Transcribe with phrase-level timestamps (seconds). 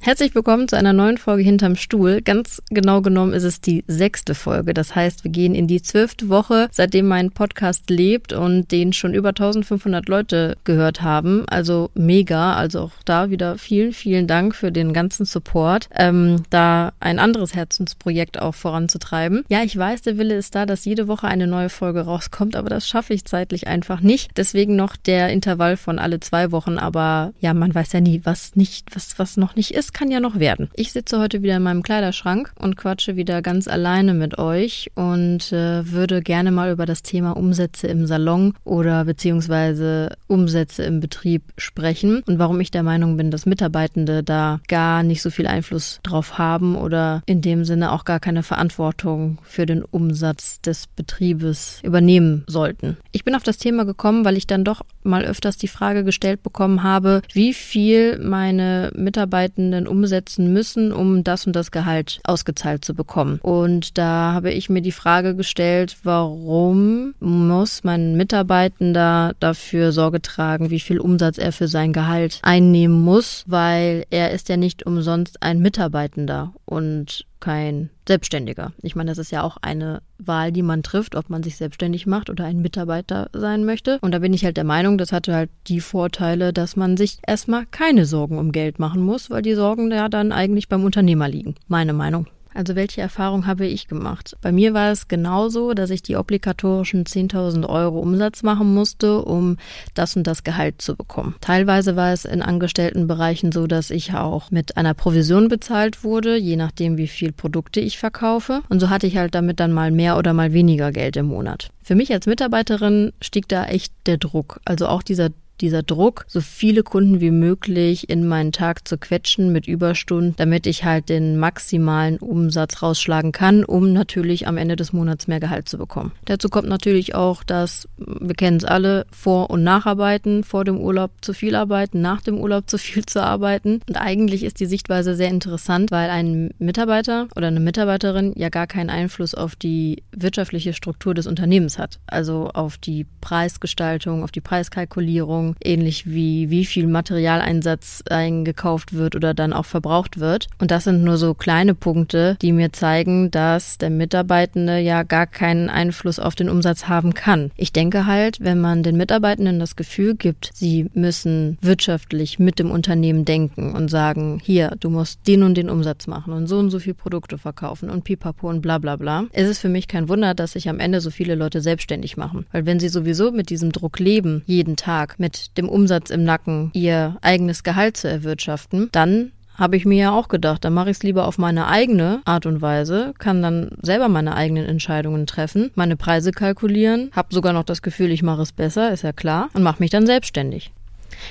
[0.00, 2.22] Herzlich willkommen zu einer neuen Folge hinterm Stuhl.
[2.22, 4.72] Ganz genau genommen ist es die sechste Folge.
[4.72, 9.12] Das heißt, wir gehen in die zwölfte Woche, seitdem mein Podcast lebt und den schon
[9.12, 11.44] über 1500 Leute gehört haben.
[11.48, 12.54] Also mega.
[12.54, 17.54] Also auch da wieder vielen, vielen Dank für den ganzen Support, ähm, da ein anderes
[17.54, 19.44] Herzensprojekt auch voranzutreiben.
[19.48, 22.70] Ja, ich weiß, der Wille ist da, dass jede Woche eine neue Folge rauskommt, aber
[22.70, 24.30] das schaffe ich zeitlich einfach nicht.
[24.36, 26.78] Deswegen noch der Intervall von alle zwei Wochen.
[26.78, 30.10] Aber ja, man weiß ja nie, was nicht, was, was noch nicht ist das kann
[30.10, 30.68] ja noch werden.
[30.74, 35.50] Ich sitze heute wieder in meinem Kleiderschrank und quatsche wieder ganz alleine mit euch und
[35.50, 41.42] äh, würde gerne mal über das Thema Umsätze im Salon oder beziehungsweise Umsätze im Betrieb
[41.56, 46.00] sprechen und warum ich der Meinung bin, dass Mitarbeitende da gar nicht so viel Einfluss
[46.02, 51.80] drauf haben oder in dem Sinne auch gar keine Verantwortung für den Umsatz des Betriebes
[51.82, 52.98] übernehmen sollten.
[53.12, 56.42] Ich bin auf das Thema gekommen, weil ich dann doch mal öfters die Frage gestellt
[56.42, 62.94] bekommen habe, wie viel meine Mitarbeitenden umsetzen müssen, um das und das Gehalt ausgezahlt zu
[62.94, 63.38] bekommen.
[63.42, 70.70] Und da habe ich mir die Frage gestellt, warum muss mein Mitarbeitender dafür Sorge tragen,
[70.70, 75.42] wie viel Umsatz er für sein Gehalt einnehmen muss, weil er ist ja nicht umsonst
[75.42, 78.72] ein Mitarbeitender und kein Selbstständiger.
[78.82, 82.06] Ich meine, das ist ja auch eine Wahl, die man trifft, ob man sich selbstständig
[82.06, 83.98] macht oder ein Mitarbeiter sein möchte.
[84.00, 87.18] Und da bin ich halt der Meinung, das hatte halt die Vorteile, dass man sich
[87.26, 91.28] erstmal keine Sorgen um Geld machen muss, weil die Sorgen ja dann eigentlich beim Unternehmer
[91.28, 91.54] liegen.
[91.68, 92.26] Meine Meinung.
[92.58, 94.36] Also welche Erfahrung habe ich gemacht?
[94.42, 99.58] Bei mir war es genauso, dass ich die obligatorischen 10.000 Euro Umsatz machen musste, um
[99.94, 101.36] das und das Gehalt zu bekommen.
[101.40, 106.56] Teilweise war es in Angestelltenbereichen so, dass ich auch mit einer Provision bezahlt wurde, je
[106.56, 108.62] nachdem, wie viel Produkte ich verkaufe.
[108.68, 111.70] Und so hatte ich halt damit dann mal mehr oder mal weniger Geld im Monat.
[111.84, 114.60] Für mich als Mitarbeiterin stieg da echt der Druck.
[114.64, 115.30] Also auch dieser
[115.60, 120.66] dieser Druck, so viele Kunden wie möglich in meinen Tag zu quetschen mit Überstunden, damit
[120.66, 125.68] ich halt den maximalen Umsatz rausschlagen kann, um natürlich am Ende des Monats mehr Gehalt
[125.68, 126.12] zu bekommen.
[126.24, 131.10] Dazu kommt natürlich auch, dass wir kennen es alle, Vor- und Nacharbeiten, vor dem Urlaub
[131.20, 133.80] zu viel arbeiten, nach dem Urlaub zu viel zu arbeiten.
[133.88, 138.66] Und eigentlich ist die Sichtweise sehr interessant, weil ein Mitarbeiter oder eine Mitarbeiterin ja gar
[138.66, 141.98] keinen Einfluss auf die wirtschaftliche Struktur des Unternehmens hat.
[142.06, 149.34] Also auf die Preisgestaltung, auf die Preiskalkulierung, ähnlich wie wie viel Materialeinsatz eingekauft wird oder
[149.34, 150.48] dann auch verbraucht wird.
[150.58, 155.26] Und das sind nur so kleine Punkte, die mir zeigen, dass der Mitarbeitende ja gar
[155.26, 157.50] keinen Einfluss auf den Umsatz haben kann.
[157.56, 162.70] Ich denke halt, wenn man den Mitarbeitenden das Gefühl gibt, sie müssen wirtschaftlich mit dem
[162.70, 166.70] Unternehmen denken und sagen, hier, du musst den und den Umsatz machen und so und
[166.70, 170.08] so viel Produkte verkaufen und pipapo und bla bla bla, ist es für mich kein
[170.08, 172.46] Wunder, dass sich am Ende so viele Leute selbstständig machen.
[172.52, 176.70] Weil wenn sie sowieso mit diesem Druck leben, jeden Tag, mit dem Umsatz im Nacken
[176.74, 180.98] ihr eigenes Gehalt zu erwirtschaften, dann habe ich mir ja auch gedacht, dann mache ich
[180.98, 185.72] es lieber auf meine eigene Art und Weise, kann dann selber meine eigenen Entscheidungen treffen,
[185.74, 189.48] meine Preise kalkulieren, habe sogar noch das Gefühl, ich mache es besser, ist ja klar,
[189.54, 190.70] und mache mich dann selbstständig.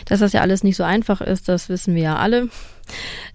[0.05, 2.49] Dass das ja alles nicht so einfach ist, das wissen wir ja alle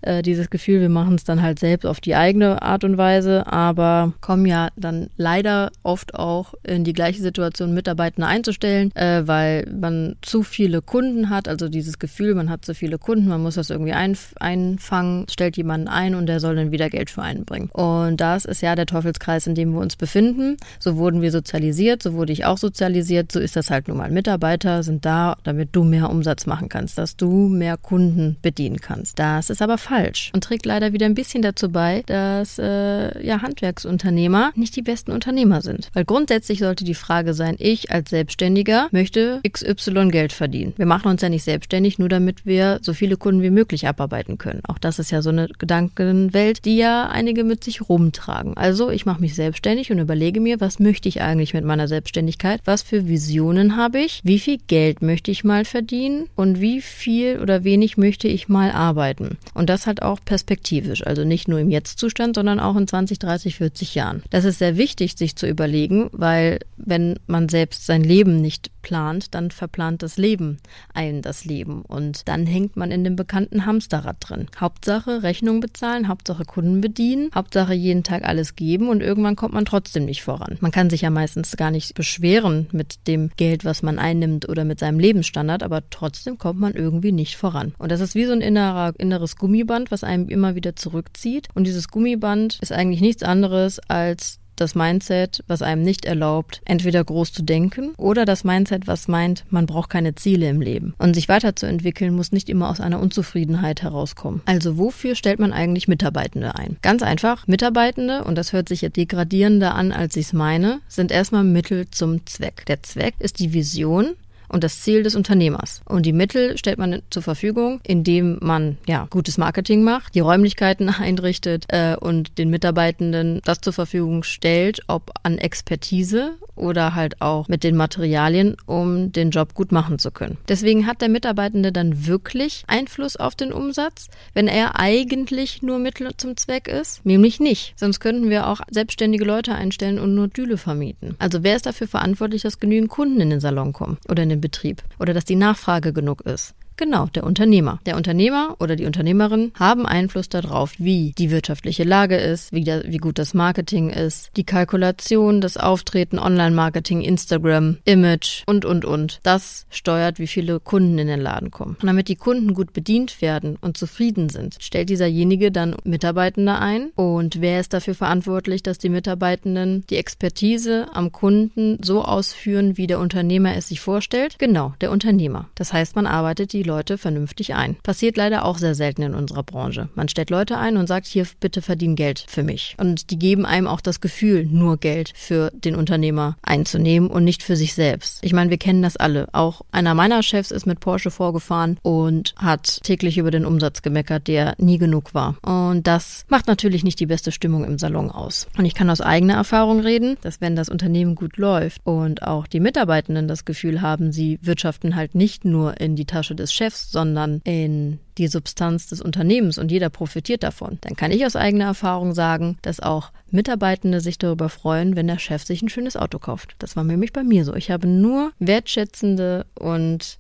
[0.03, 3.47] äh, dieses Gefühl, wir machen es dann halt selbst auf die eigene Art und Weise,
[3.47, 9.67] aber kommen ja dann leider oft auch in die gleiche Situation, Mitarbeiter einzustellen, äh, weil
[9.69, 13.55] man zu viele Kunden hat, also dieses Gefühl, man hat zu viele Kunden, man muss
[13.55, 17.45] das irgendwie einf einfangen, stellt jemanden ein und der soll dann wieder Geld für einen
[17.45, 17.71] bringen.
[17.73, 20.57] Und das ist ja der Teufelskreis, in dem wir uns befinden.
[20.79, 24.11] So wurden wir sozialisiert, so wurde ich auch sozialisiert, so ist das halt nun mal.
[24.11, 29.19] Mitarbeiter sind da, damit du mehr Umsatz machen kannst, dass du mehr Kunden bedienen kannst.
[29.19, 33.27] Da das ist aber falsch und trägt leider wieder ein bisschen dazu bei, dass äh,
[33.27, 35.89] ja Handwerksunternehmer nicht die besten Unternehmer sind.
[35.95, 40.75] Weil grundsätzlich sollte die Frage sein, ich als Selbstständiger möchte XY Geld verdienen.
[40.77, 44.39] Wir machen uns ja nicht selbstständig, nur damit wir so viele Kunden wie möglich abarbeiten
[44.39, 44.61] können.
[44.69, 48.57] Auch das ist ja so eine Gedankenwelt, die ja einige mit sich rumtragen.
[48.57, 52.61] Also ich mache mich selbstständig und überlege mir, was möchte ich eigentlich mit meiner Selbstständigkeit?
[52.65, 54.21] Was für Visionen habe ich?
[54.23, 56.29] Wie viel Geld möchte ich mal verdienen?
[56.37, 59.32] Und wie viel oder wenig möchte ich mal arbeiten?
[59.55, 63.57] Und das halt auch perspektivisch, also nicht nur im Jetzt-Zustand, sondern auch in 20, 30,
[63.57, 64.23] 40 Jahren.
[64.31, 69.35] Das ist sehr wichtig, sich zu überlegen, weil wenn man selbst sein Leben nicht plant,
[69.35, 70.59] dann verplant das Leben
[70.95, 71.83] einen das Leben.
[71.83, 74.47] Und dann hängt man in dem bekannten Hamsterrad drin.
[74.59, 79.65] Hauptsache Rechnung bezahlen, Hauptsache Kunden bedienen, Hauptsache jeden Tag alles geben und irgendwann kommt man
[79.65, 80.59] trotzdem nicht voran.
[80.61, 84.65] Man kann sich ja meistens gar nicht beschweren mit dem Geld, was man einnimmt oder
[84.65, 87.75] mit seinem Lebensstandard, aber trotzdem kommt man irgendwie nicht voran.
[87.79, 91.49] Und das ist wie so ein innerer, inneres Gummiband, was einem immer wieder zurückzieht.
[91.55, 97.03] Und dieses Gummiband ist eigentlich nichts anderes als das Mindset, was einem nicht erlaubt, entweder
[97.05, 100.95] groß zu denken oder das Mindset, was meint, man braucht keine Ziele im Leben.
[100.99, 104.41] Und sich weiterzuentwickeln muss nicht immer aus einer Unzufriedenheit herauskommen.
[104.47, 106.77] Also wofür stellt man eigentlich Mitarbeitende ein?
[106.81, 111.11] Ganz einfach, Mitarbeitende, und das hört sich ja degradierender an, als ich es meine, sind
[111.11, 112.65] erstmal Mittel zum Zweck.
[112.67, 114.15] Der Zweck ist die Vision,
[114.53, 115.81] und das Ziel des Unternehmers.
[115.87, 120.89] Und die Mittel stellt man zur Verfügung, indem man ja gutes Marketing macht, die Räumlichkeiten
[121.01, 127.49] einrichtet äh, und den Mitarbeitenden das zur Verfügung stellt, ob an Expertise oder halt auch
[127.49, 130.37] mit den Materialien, um den Job gut machen zu können.
[130.49, 136.11] Deswegen hat der Mitarbeitende dann wirklich Einfluss auf den Umsatz, wenn er eigentlich nur Mittel
[136.17, 137.05] zum Zweck ist?
[137.07, 137.73] Nämlich nicht.
[137.77, 141.17] Sonst könnten wir auch selbstständige Leute einstellen und nur Düle vermieten.
[141.19, 144.41] Also wer ist dafür verantwortlich, dass genügend Kunden in den Salon kommen oder in den
[144.43, 146.55] Betrieb oder dass die Nachfrage genug ist.
[146.77, 147.81] Genau, der Unternehmer.
[147.87, 152.85] Der Unternehmer oder die Unternehmerin haben Einfluss darauf, wie die wirtschaftliche Lage ist, wie, der,
[152.87, 159.21] wie gut das Marketing ist, die Kalkulation, das Auftreten, Online-Marketing, Instagram, Image und, und, und.
[159.23, 161.77] Das steuert, wie viele Kunden in den Laden kommen.
[161.81, 166.91] Und damit die Kunden gut bedient werden und zufrieden sind, stellt dieserjenige dann Mitarbeitende ein.
[166.95, 172.87] Und wer ist dafür verantwortlich, dass die Mitarbeitenden die Expertise am Kunden so ausführen, wie
[172.87, 174.37] der Unternehmer es sich vorstellt?
[174.39, 175.49] Genau, der Unternehmer.
[175.55, 177.77] Das heißt, man arbeitet die die Leute vernünftig ein.
[177.83, 179.89] Passiert leider auch sehr selten in unserer Branche.
[179.95, 182.77] Man stellt Leute ein und sagt, hier bitte verdien Geld für mich.
[182.79, 187.43] Und die geben einem auch das Gefühl, nur Geld für den Unternehmer einzunehmen und nicht
[187.43, 188.19] für sich selbst.
[188.23, 189.29] Ich meine, wir kennen das alle.
[189.33, 194.29] Auch einer meiner Chefs ist mit Porsche vorgefahren und hat täglich über den Umsatz gemeckert,
[194.29, 195.37] der nie genug war.
[195.43, 198.47] Und das macht natürlich nicht die beste Stimmung im Salon aus.
[198.57, 202.47] Und ich kann aus eigener Erfahrung reden, dass wenn das Unternehmen gut läuft und auch
[202.47, 206.91] die Mitarbeitenden das Gefühl haben, sie wirtschaften halt nicht nur in die Tasche des Chefs,
[206.91, 211.65] sondern in die Substanz des Unternehmens und jeder profitiert davon, dann kann ich aus eigener
[211.65, 216.19] Erfahrung sagen, dass auch Mitarbeitende sich darüber freuen, wenn der Chef sich ein schönes Auto
[216.19, 216.55] kauft.
[216.59, 217.55] Das war nämlich bei mir so.
[217.55, 220.19] Ich habe nur wertschätzende und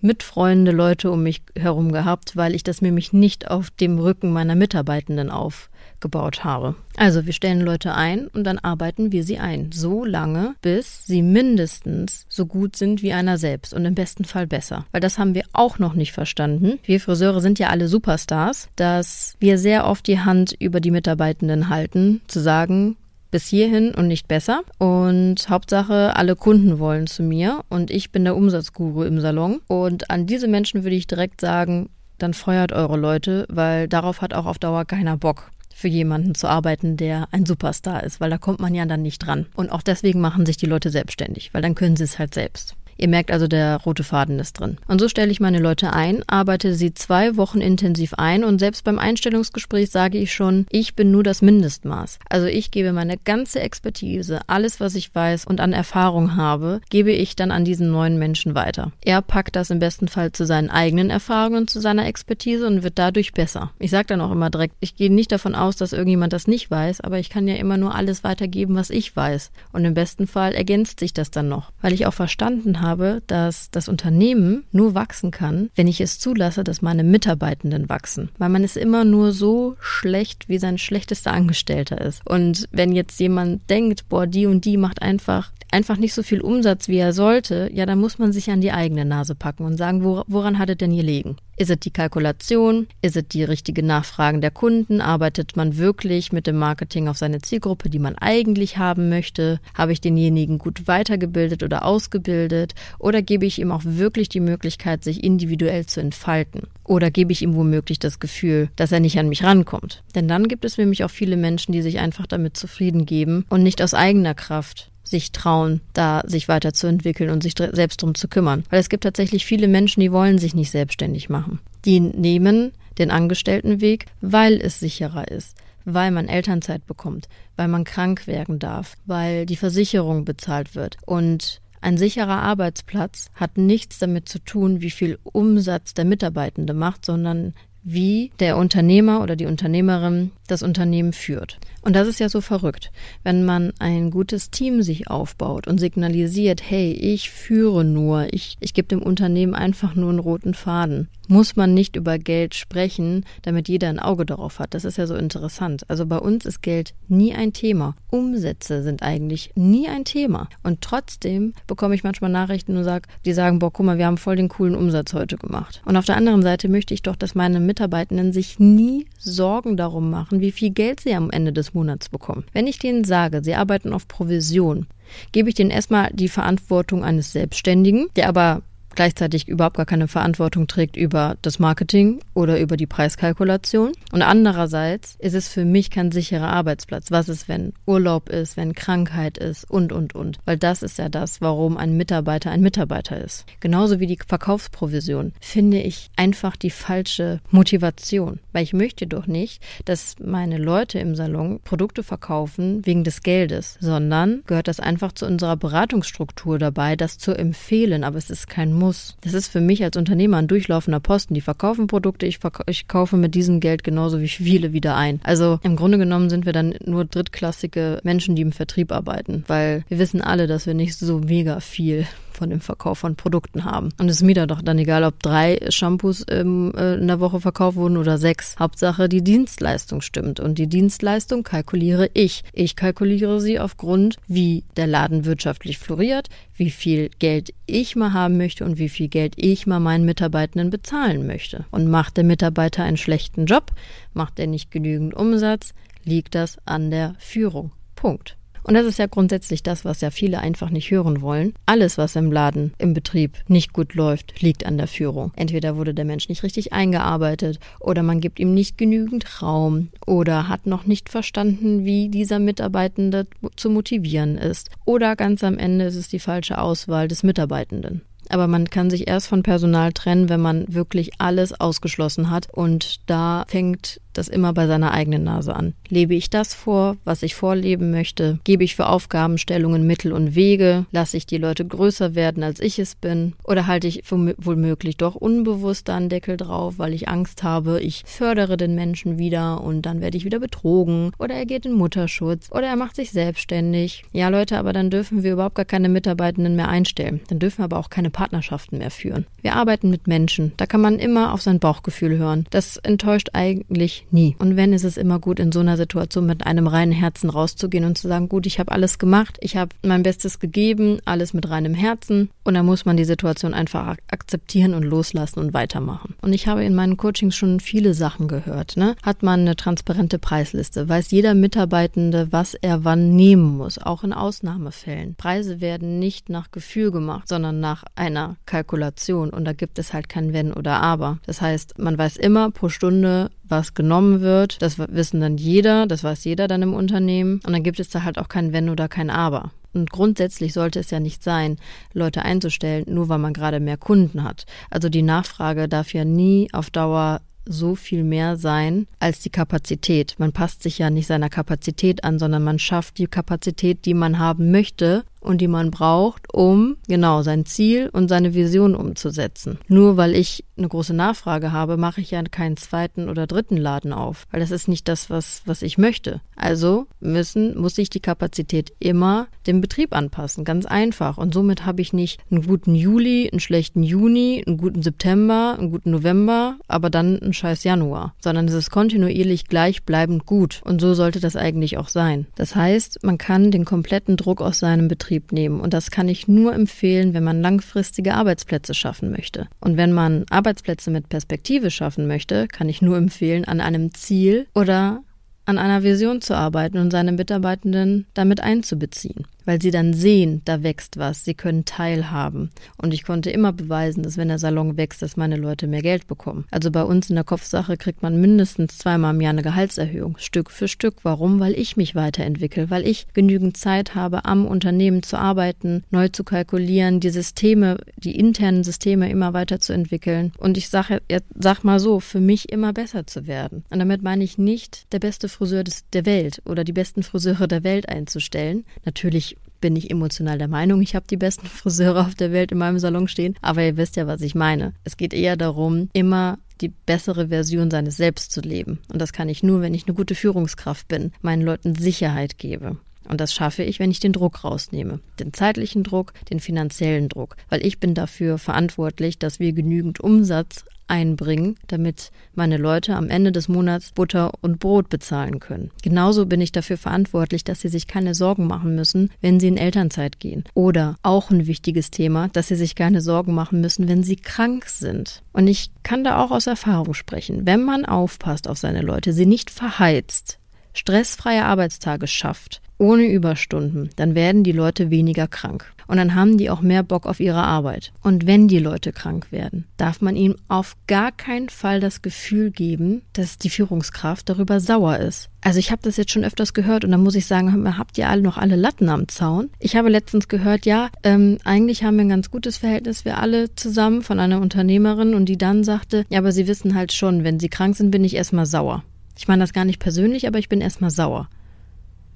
[0.00, 4.56] mitfreundende Leute um mich herum gehabt, weil ich das nämlich nicht auf dem Rücken meiner
[4.56, 5.70] Mitarbeitenden auf
[6.02, 6.74] gebaut habe.
[6.96, 11.22] Also wir stellen Leute ein und dann arbeiten wir sie ein, so lange, bis sie
[11.22, 14.84] mindestens so gut sind wie einer selbst und im besten Fall besser.
[14.92, 16.78] Weil das haben wir auch noch nicht verstanden.
[16.84, 21.70] Wir Friseure sind ja alle Superstars, dass wir sehr oft die Hand über die Mitarbeitenden
[21.70, 22.96] halten, zu sagen,
[23.32, 24.62] bis hierhin und nicht besser.
[24.78, 29.60] Und Hauptsache, alle Kunden wollen zu mir und ich bin der Umsatzguru im Salon.
[29.66, 31.88] Und an diese Menschen würde ich direkt sagen,
[32.18, 35.50] dann feuert eure Leute, weil darauf hat auch auf Dauer keiner Bock
[35.82, 39.18] für jemanden zu arbeiten, der ein Superstar ist, weil da kommt man ja dann nicht
[39.18, 39.46] dran.
[39.54, 42.76] Und auch deswegen machen sich die Leute selbstständig, weil dann können sie es halt selbst.
[42.96, 44.78] Ihr merkt also, der rote Faden ist drin.
[44.86, 48.84] Und so stelle ich meine Leute ein, arbeite sie zwei Wochen intensiv ein und selbst
[48.84, 52.18] beim Einstellungsgespräch sage ich schon, ich bin nur das Mindestmaß.
[52.28, 57.12] Also ich gebe meine ganze Expertise, alles, was ich weiß und an Erfahrung habe, gebe
[57.12, 58.92] ich dann an diesen neuen Menschen weiter.
[59.00, 62.98] Er packt das im besten Fall zu seinen eigenen Erfahrungen, zu seiner Expertise und wird
[62.98, 63.70] dadurch besser.
[63.78, 66.70] Ich sage dann auch immer direkt, ich gehe nicht davon aus, dass irgendjemand das nicht
[66.70, 69.50] weiß, aber ich kann ja immer nur alles weitergeben, was ich weiß.
[69.72, 73.22] Und im besten Fall ergänzt sich das dann noch, weil ich auch verstanden habe, habe,
[73.26, 78.28] dass das Unternehmen nur wachsen kann, wenn ich es zulasse, dass meine Mitarbeitenden wachsen.
[78.38, 82.20] Weil man ist immer nur so schlecht, wie sein schlechtester Angestellter ist.
[82.28, 86.40] Und wenn jetzt jemand denkt, boah, die und die macht einfach einfach nicht so viel
[86.40, 89.76] Umsatz, wie er sollte, ja, dann muss man sich an die eigene Nase packen und
[89.76, 91.36] sagen, woran hat es denn hier liegen?
[91.56, 92.88] Ist es die Kalkulation?
[93.02, 95.00] Ist es die richtige Nachfragen der Kunden?
[95.00, 99.60] Arbeitet man wirklich mit dem Marketing auf seine Zielgruppe, die man eigentlich haben möchte?
[99.74, 102.74] Habe ich denjenigen gut weitergebildet oder ausgebildet?
[102.98, 106.62] Oder gebe ich ihm auch wirklich die Möglichkeit, sich individuell zu entfalten?
[106.84, 110.02] Oder gebe ich ihm womöglich das Gefühl, dass er nicht an mich rankommt?
[110.14, 113.62] Denn dann gibt es nämlich auch viele Menschen, die sich einfach damit zufrieden geben und
[113.62, 118.64] nicht aus eigener Kraft sich trauen, da sich weiterzuentwickeln und sich selbst drum zu kümmern.
[118.70, 121.60] Weil es gibt tatsächlich viele Menschen, die wollen sich nicht selbstständig machen.
[121.84, 128.26] Die nehmen den Angestelltenweg, weil es sicherer ist, weil man Elternzeit bekommt, weil man krank
[128.26, 130.96] werden darf, weil die Versicherung bezahlt wird.
[131.06, 137.04] Und ein sicherer Arbeitsplatz hat nichts damit zu tun, wie viel Umsatz der Mitarbeitende macht,
[137.04, 141.58] sondern wie der Unternehmer oder die Unternehmerin das Unternehmen führt.
[141.82, 142.90] Und das ist ja so verrückt,
[143.24, 148.72] wenn man ein gutes Team sich aufbaut und signalisiert, hey, ich führe nur, ich, ich
[148.72, 151.08] gebe dem Unternehmen einfach nur einen roten Faden.
[151.28, 154.74] Muss man nicht über Geld sprechen, damit jeder ein Auge darauf hat.
[154.74, 155.84] Das ist ja so interessant.
[155.88, 157.94] Also bei uns ist Geld nie ein Thema.
[158.10, 160.48] Umsätze sind eigentlich nie ein Thema.
[160.62, 164.18] Und trotzdem bekomme ich manchmal Nachrichten und sag, die sagen, boah, guck mal, wir haben
[164.18, 165.80] voll den coolen Umsatz heute gemacht.
[165.84, 170.10] Und auf der anderen Seite möchte ich doch, dass meine Mitarbeitenden sich nie Sorgen darum
[170.10, 172.44] machen, wie viel Geld sie am Ende des Monats bekommen.
[172.52, 174.86] Wenn ich denen sage, sie arbeiten auf Provision,
[175.32, 178.62] gebe ich denen erstmal die Verantwortung eines Selbstständigen, der aber
[178.94, 183.92] gleichzeitig überhaupt gar keine Verantwortung trägt über das Marketing oder über die Preiskalkulation.
[184.12, 187.10] Und andererseits ist es für mich kein sicherer Arbeitsplatz.
[187.10, 190.38] Was ist, wenn Urlaub ist, wenn Krankheit ist und, und, und.
[190.44, 193.44] Weil das ist ja das, warum ein Mitarbeiter ein Mitarbeiter ist.
[193.60, 198.40] Genauso wie die Verkaufsprovision finde ich einfach die falsche Motivation.
[198.52, 203.76] Weil ich möchte doch nicht, dass meine Leute im Salon Produkte verkaufen wegen des Geldes,
[203.80, 208.04] sondern gehört das einfach zu unserer Beratungsstruktur dabei, das zu empfehlen.
[208.04, 209.16] Aber es ist kein muss.
[209.22, 211.34] Das ist für mich als Unternehmer ein durchlaufender Posten.
[211.34, 215.20] Die verkaufen Produkte, ich, verk ich kaufe mit diesem Geld genauso wie viele wieder ein.
[215.22, 219.84] Also im Grunde genommen sind wir dann nur drittklassige Menschen, die im Vertrieb arbeiten, weil
[219.88, 222.06] wir wissen alle, dass wir nicht so mega viel
[222.42, 223.90] von dem Verkauf von Produkten haben.
[224.00, 227.40] Und es ist mir doch dann egal, ob drei Shampoos ähm, äh, in der Woche
[227.40, 228.56] verkauft wurden oder sechs.
[228.58, 230.40] Hauptsache die Dienstleistung stimmt.
[230.40, 232.42] Und die Dienstleistung kalkuliere ich.
[232.52, 238.38] Ich kalkuliere sie aufgrund, wie der Laden wirtschaftlich floriert, wie viel Geld ich mal haben
[238.38, 241.64] möchte und wie viel Geld ich mal meinen Mitarbeitenden bezahlen möchte.
[241.70, 243.70] Und macht der Mitarbeiter einen schlechten Job,
[244.14, 247.70] macht er nicht genügend Umsatz, liegt das an der Führung.
[247.94, 248.36] Punkt.
[248.62, 251.54] Und das ist ja grundsätzlich das, was ja viele einfach nicht hören wollen.
[251.66, 255.32] Alles, was im Laden, im Betrieb nicht gut läuft, liegt an der Führung.
[255.36, 260.48] Entweder wurde der Mensch nicht richtig eingearbeitet oder man gibt ihm nicht genügend Raum oder
[260.48, 263.26] hat noch nicht verstanden, wie dieser Mitarbeitende
[263.56, 264.70] zu motivieren ist.
[264.84, 268.02] Oder ganz am Ende ist es die falsche Auswahl des Mitarbeitenden.
[268.28, 272.48] Aber man kann sich erst von Personal trennen, wenn man wirklich alles ausgeschlossen hat.
[272.52, 275.74] Und da fängt das immer bei seiner eigenen Nase an.
[275.88, 278.38] Lebe ich das vor, was ich vorleben möchte?
[278.44, 280.86] Gebe ich für Aufgabenstellungen Mittel und Wege?
[280.90, 283.34] Lasse ich die Leute größer werden, als ich es bin?
[283.44, 288.56] Oder halte ich womöglich doch unbewusst einen Deckel drauf, weil ich Angst habe, ich fördere
[288.56, 291.12] den Menschen wieder und dann werde ich wieder betrogen?
[291.18, 292.50] Oder er geht in Mutterschutz?
[292.50, 294.04] Oder er macht sich selbstständig?
[294.12, 297.20] Ja, Leute, aber dann dürfen wir überhaupt gar keine Mitarbeitenden mehr einstellen.
[297.28, 299.26] Dann dürfen wir aber auch keine Partnerschaften mehr führen.
[299.40, 300.52] Wir arbeiten mit Menschen.
[300.56, 302.46] Da kann man immer auf sein Bauchgefühl hören.
[302.50, 304.36] Das enttäuscht eigentlich nie.
[304.38, 307.84] Und wenn, ist es immer gut, in so einer Situation mit einem reinen Herzen rauszugehen
[307.84, 311.48] und zu sagen, gut, ich habe alles gemacht, ich habe mein Bestes gegeben, alles mit
[311.48, 312.30] reinem Herzen.
[312.44, 316.14] Und dann muss man die Situation einfach akzeptieren und loslassen und weitermachen.
[316.20, 318.76] Und ich habe in meinen Coachings schon viele Sachen gehört.
[318.76, 318.96] Ne?
[319.02, 324.12] Hat man eine transparente Preisliste, weiß jeder Mitarbeitende, was er wann nehmen muss, auch in
[324.12, 325.14] Ausnahmefällen.
[325.14, 329.30] Preise werden nicht nach Gefühl gemacht, sondern nach einer Kalkulation.
[329.30, 331.18] Und da gibt es halt kein Wenn oder Aber.
[331.26, 334.60] Das heißt, man weiß immer pro Stunde, was genommen wird.
[334.60, 337.40] Das wissen dann jeder, das weiß jeder dann im Unternehmen.
[337.46, 339.52] Und dann gibt es da halt auch kein Wenn oder kein Aber.
[339.72, 341.56] Und grundsätzlich sollte es ja nicht sein,
[341.92, 344.44] Leute einzustellen, nur weil man gerade mehr Kunden hat.
[344.70, 350.14] Also die Nachfrage darf ja nie auf Dauer so viel mehr sein als die Kapazität.
[350.18, 354.18] Man passt sich ja nicht seiner Kapazität an, sondern man schafft die Kapazität, die man
[354.18, 359.58] haben möchte und die man braucht, um genau sein Ziel und seine Vision umzusetzen.
[359.68, 363.92] Nur weil ich eine große Nachfrage habe, mache ich ja keinen zweiten oder dritten Laden
[363.92, 366.20] auf, weil das ist nicht das, was, was ich möchte.
[366.36, 371.18] Also müssen, muss ich die Kapazität immer dem Betrieb anpassen, ganz einfach.
[371.18, 375.70] Und somit habe ich nicht einen guten Juli, einen schlechten Juni, einen guten September, einen
[375.70, 380.60] guten November, aber dann einen scheiß Januar, sondern es ist kontinuierlich gleichbleibend gut.
[380.64, 382.26] Und so sollte das eigentlich auch sein.
[382.34, 385.60] Das heißt, man kann den kompletten Druck aus seinem Betrieb Betrieb nehmen.
[385.60, 389.46] Und das kann ich nur empfehlen, wenn man langfristige Arbeitsplätze schaffen möchte.
[389.60, 394.46] Und wenn man Arbeitsplätze mit Perspektive schaffen möchte, kann ich nur empfehlen, an einem Ziel
[394.54, 395.02] oder
[395.44, 400.62] an einer Vision zu arbeiten und seine Mitarbeitenden damit einzubeziehen weil sie dann sehen, da
[400.62, 402.50] wächst was, sie können teilhaben.
[402.76, 406.06] Und ich konnte immer beweisen, dass wenn der Salon wächst, dass meine Leute mehr Geld
[406.06, 406.44] bekommen.
[406.50, 410.50] Also bei uns in der Kopfsache kriegt man mindestens zweimal im Jahr eine Gehaltserhöhung, Stück
[410.50, 410.96] für Stück.
[411.02, 411.40] Warum?
[411.40, 416.24] Weil ich mich weiterentwickle, weil ich genügend Zeit habe, am Unternehmen zu arbeiten, neu zu
[416.24, 420.32] kalkulieren, die Systeme, die internen Systeme immer weiterzuentwickeln.
[420.38, 421.00] Und ich sage,
[421.34, 423.64] sag mal so, für mich immer besser zu werden.
[423.70, 427.48] Und damit meine ich nicht, der beste Friseur des, der Welt oder die besten Friseure
[427.48, 428.64] der Welt einzustellen.
[428.84, 429.31] Natürlich ich
[429.62, 432.78] bin nicht emotional der Meinung, ich habe die besten Friseure auf der Welt in meinem
[432.78, 434.74] Salon stehen, aber ihr wisst ja, was ich meine.
[434.84, 438.78] Es geht eher darum, immer die bessere Version seines Selbst zu leben.
[438.92, 442.76] Und das kann ich nur, wenn ich eine gute Führungskraft bin, meinen Leuten Sicherheit gebe.
[443.08, 445.00] Und das schaffe ich, wenn ich den Druck rausnehme.
[445.18, 447.36] Den zeitlichen Druck, den finanziellen Druck.
[447.48, 453.32] Weil ich bin dafür verantwortlich, dass wir genügend Umsatz einbringen, damit meine Leute am Ende
[453.32, 455.70] des Monats Butter und Brot bezahlen können.
[455.82, 459.56] Genauso bin ich dafür verantwortlich, dass sie sich keine Sorgen machen müssen, wenn sie in
[459.56, 460.44] Elternzeit gehen.
[460.54, 464.66] Oder auch ein wichtiges Thema, dass sie sich keine Sorgen machen müssen, wenn sie krank
[464.66, 465.22] sind.
[465.32, 467.46] Und ich kann da auch aus Erfahrung sprechen.
[467.46, 470.38] Wenn man aufpasst auf seine Leute, sie nicht verheizt,
[470.74, 475.72] stressfreie Arbeitstage schafft, ohne Überstunden, dann werden die Leute weniger krank.
[475.86, 477.92] Und dann haben die auch mehr Bock auf ihre Arbeit.
[478.02, 482.50] Und wenn die Leute krank werden, darf man ihnen auf gar keinen Fall das Gefühl
[482.50, 485.28] geben, dass die Führungskraft darüber sauer ist.
[485.42, 488.08] Also ich habe das jetzt schon öfters gehört und dann muss ich sagen, habt ihr
[488.08, 489.50] alle noch alle Latten am Zaun?
[489.58, 493.54] Ich habe letztens gehört, ja, ähm, eigentlich haben wir ein ganz gutes Verhältnis, wir alle
[493.54, 497.38] zusammen von einer Unternehmerin und die dann sagte, ja, aber sie wissen halt schon, wenn
[497.38, 498.82] sie krank sind, bin ich erstmal sauer.
[499.18, 501.28] Ich meine das gar nicht persönlich, aber ich bin erstmal sauer.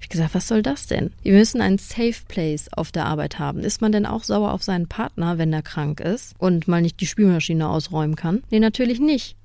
[0.01, 1.11] Ich gesagt, was soll das denn?
[1.23, 3.61] Wir müssen einen Safe Place auf der Arbeit haben.
[3.61, 7.01] Ist man denn auch sauer auf seinen Partner, wenn er krank ist und mal nicht
[7.01, 8.43] die Spülmaschine ausräumen kann?
[8.51, 9.37] Nee, natürlich nicht.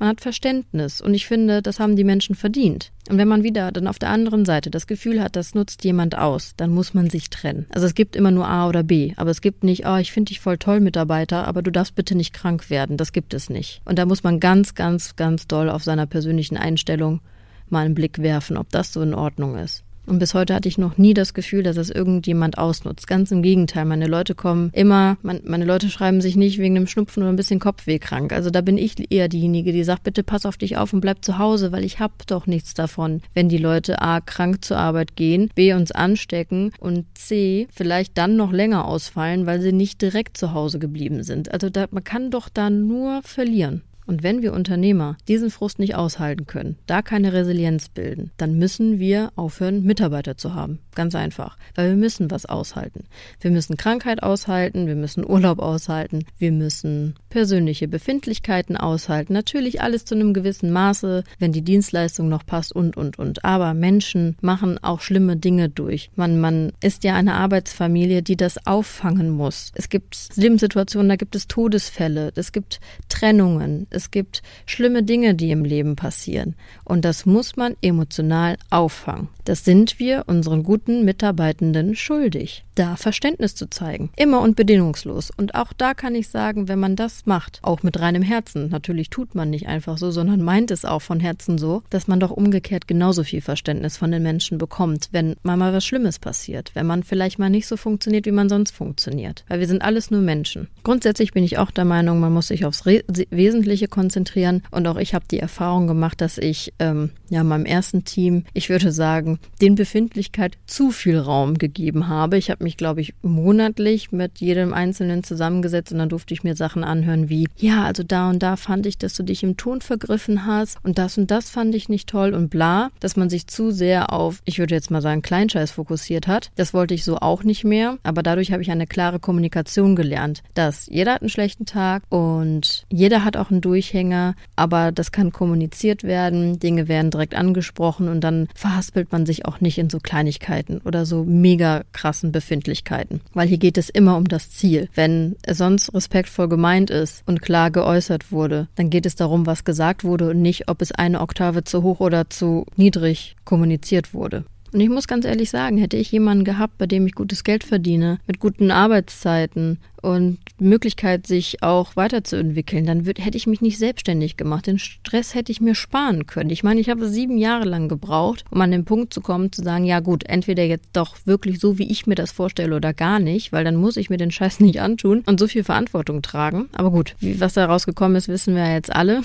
[0.00, 2.90] Man hat Verständnis und ich finde, das haben die Menschen verdient.
[3.10, 6.16] Und wenn man wieder dann auf der anderen Seite das Gefühl hat, das nutzt jemand
[6.16, 7.66] aus, dann muss man sich trennen.
[7.68, 10.30] Also es gibt immer nur A oder B, aber es gibt nicht, oh, ich finde
[10.30, 12.96] dich voll toll, Mitarbeiter, aber du darfst bitte nicht krank werden.
[12.96, 13.82] Das gibt es nicht.
[13.84, 17.20] Und da muss man ganz, ganz, ganz doll auf seiner persönlichen Einstellung
[17.68, 19.84] mal einen Blick werfen, ob das so in Ordnung ist.
[20.10, 23.06] Und bis heute hatte ich noch nie das Gefühl, dass es irgendjemand ausnutzt.
[23.06, 27.22] Ganz im Gegenteil, meine Leute kommen immer, meine Leute schreiben sich nicht wegen einem Schnupfen
[27.22, 28.32] oder ein bisschen Kopfweh krank.
[28.32, 31.24] Also da bin ich eher diejenige, die sagt, bitte pass auf dich auf und bleib
[31.24, 35.14] zu Hause, weil ich hab doch nichts davon, wenn die Leute A krank zur Arbeit
[35.14, 40.36] gehen, B uns anstecken und C vielleicht dann noch länger ausfallen, weil sie nicht direkt
[40.36, 41.52] zu Hause geblieben sind.
[41.52, 43.82] Also da, man kann doch da nur verlieren.
[44.10, 48.98] Und wenn wir Unternehmer diesen Frust nicht aushalten können, da keine Resilienz bilden, dann müssen
[48.98, 50.80] wir aufhören, Mitarbeiter zu haben.
[50.96, 51.56] Ganz einfach.
[51.76, 53.04] Weil wir müssen was aushalten.
[53.40, 59.32] Wir müssen Krankheit aushalten, wir müssen Urlaub aushalten, wir müssen persönliche Befindlichkeiten aushalten.
[59.32, 63.44] Natürlich alles zu einem gewissen Maße, wenn die Dienstleistung noch passt und, und, und.
[63.44, 66.10] Aber Menschen machen auch schlimme Dinge durch.
[66.16, 69.70] Man, man ist ja eine Arbeitsfamilie, die das auffangen muss.
[69.76, 75.50] Es gibt Lebenssituationen, da gibt es Todesfälle, es gibt Trennungen, es gibt schlimme Dinge, die
[75.50, 76.54] im Leben passieren.
[76.84, 79.28] Und das muss man emotional auffangen.
[79.44, 84.10] Das sind wir unseren guten Mitarbeitenden schuldig, da Verständnis zu zeigen.
[84.16, 85.30] Immer und bedingungslos.
[85.36, 89.10] Und auch da kann ich sagen, wenn man das macht, auch mit reinem Herzen, natürlich
[89.10, 92.30] tut man nicht einfach so, sondern meint es auch von Herzen so, dass man doch
[92.30, 96.86] umgekehrt genauso viel Verständnis von den Menschen bekommt, wenn mal mal was Schlimmes passiert, wenn
[96.86, 99.44] man vielleicht mal nicht so funktioniert, wie man sonst funktioniert.
[99.48, 100.68] Weil wir sind alles nur Menschen.
[100.84, 104.62] Grundsätzlich bin ich auch der Meinung, man muss sich aufs Re Wesentliche konzentrieren.
[104.70, 108.68] Und auch ich habe die Erfahrung gemacht, dass ich ähm, ja meinem ersten Team, ich
[108.68, 112.36] würde sagen, den Befindlichkeit zu viel Raum gegeben habe.
[112.36, 116.54] Ich habe mich, glaube ich, monatlich mit jedem Einzelnen zusammengesetzt und dann durfte ich mir
[116.54, 119.80] Sachen anhören wie, ja, also da und da fand ich, dass du dich im Ton
[119.80, 123.46] vergriffen hast und das und das fand ich nicht toll und bla, dass man sich
[123.46, 126.50] zu sehr auf, ich würde jetzt mal sagen, Kleinscheiß fokussiert hat.
[126.56, 130.42] Das wollte ich so auch nicht mehr, aber dadurch habe ich eine klare Kommunikation gelernt,
[130.54, 135.10] dass jeder hat einen schlechten Tag und jeder hat auch einen Durch Durchhänger, aber das
[135.10, 139.90] kann kommuniziert werden, Dinge werden direkt angesprochen und dann verhaspelt man sich auch nicht in
[139.90, 143.20] so Kleinigkeiten oder so mega krassen Befindlichkeiten.
[143.34, 144.88] Weil hier geht es immer um das Ziel.
[144.94, 149.64] Wenn es sonst respektvoll gemeint ist und klar geäußert wurde, dann geht es darum, was
[149.64, 154.44] gesagt wurde und nicht, ob es eine Oktave zu hoch oder zu niedrig kommuniziert wurde.
[154.72, 157.64] Und ich muss ganz ehrlich sagen, hätte ich jemanden gehabt, bei dem ich gutes Geld
[157.64, 163.78] verdiene, mit guten Arbeitszeiten und Möglichkeit, sich auch weiterzuentwickeln, dann würd, hätte ich mich nicht
[163.78, 164.66] selbstständig gemacht.
[164.66, 166.50] Den Stress hätte ich mir sparen können.
[166.50, 169.62] Ich meine, ich habe sieben Jahre lang gebraucht, um an den Punkt zu kommen, zu
[169.62, 173.18] sagen, ja gut, entweder jetzt doch wirklich so, wie ich mir das vorstelle oder gar
[173.18, 176.68] nicht, weil dann muss ich mir den Scheiß nicht antun und so viel Verantwortung tragen.
[176.72, 179.22] Aber gut, was da rausgekommen ist, wissen wir ja jetzt alle.